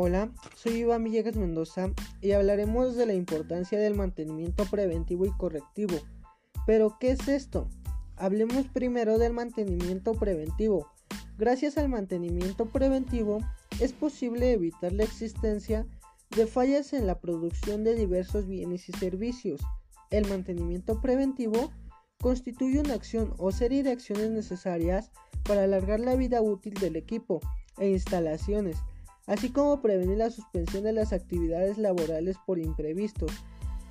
[0.00, 1.90] Hola, soy Iván Villegas Mendoza
[2.20, 5.96] y hablaremos de la importancia del mantenimiento preventivo y correctivo.
[6.66, 7.68] Pero, ¿qué es esto?
[8.14, 10.86] Hablemos primero del mantenimiento preventivo.
[11.36, 13.40] Gracias al mantenimiento preventivo
[13.80, 15.84] es posible evitar la existencia
[16.30, 19.60] de fallas en la producción de diversos bienes y servicios.
[20.10, 21.72] El mantenimiento preventivo
[22.20, 25.10] constituye una acción o serie de acciones necesarias
[25.42, 27.40] para alargar la vida útil del equipo
[27.78, 28.76] e instalaciones,
[29.28, 33.30] así como prevenir la suspensión de las actividades laborales por imprevistos.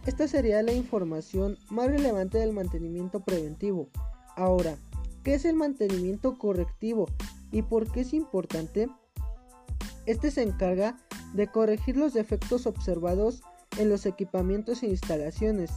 [0.05, 3.89] Esta sería la información más relevante del mantenimiento preventivo.
[4.35, 4.75] Ahora,
[5.23, 7.05] ¿qué es el mantenimiento correctivo
[7.51, 8.89] y por qué es importante?
[10.05, 10.97] Este se encarga
[11.33, 13.41] de corregir los defectos observados
[13.77, 15.71] en los equipamientos e instalaciones.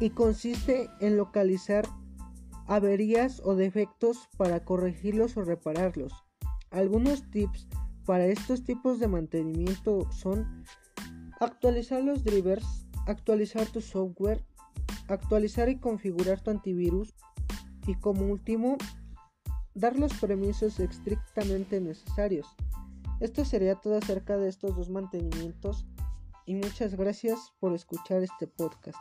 [0.00, 1.86] y consiste en localizar
[2.66, 6.12] averías o defectos para corregirlos o repararlos.
[6.70, 7.68] Algunos tips
[8.04, 10.64] para estos tipos de mantenimiento son
[11.40, 14.44] actualizar los drivers, actualizar tu software,
[15.08, 17.14] actualizar y configurar tu antivirus
[17.86, 18.76] y como último
[19.74, 22.46] dar los permisos estrictamente necesarios.
[23.20, 25.86] Esto sería todo acerca de estos dos mantenimientos
[26.44, 28.98] y muchas gracias por escuchar este podcast.